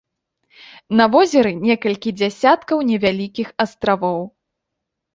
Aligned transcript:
На 1.01 1.05
возеры 1.17 1.51
некалькі 1.67 2.15
дзясяткаў 2.23 2.77
невялікіх 2.91 3.47
астравоў. 3.69 4.21